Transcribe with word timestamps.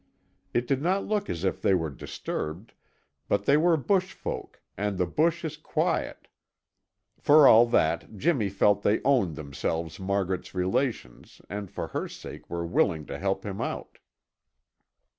It 0.51 0.65
did 0.67 0.81
not 0.81 1.05
look 1.05 1.29
as 1.29 1.43
if 1.43 1.61
they 1.61 1.75
were 1.75 1.91
disturbed, 1.91 2.73
but 3.27 3.45
they 3.45 3.55
were 3.55 3.77
bush 3.77 4.13
folk 4.13 4.59
and 4.75 4.97
the 4.97 5.05
bush 5.05 5.45
is 5.45 5.57
quiet. 5.57 6.27
For 7.19 7.47
all 7.47 7.67
that, 7.67 8.17
Jimmy 8.17 8.49
felt 8.49 8.81
they 8.81 8.99
owned 9.03 9.35
themselves 9.35 9.99
Margaret's 9.99 10.55
relations 10.55 11.39
and 11.51 11.69
for 11.69 11.89
her 11.89 12.07
sake 12.07 12.49
were 12.49 12.65
willing 12.65 13.05
to 13.05 13.19
help 13.19 13.45
him 13.45 13.61
out. 13.61 13.99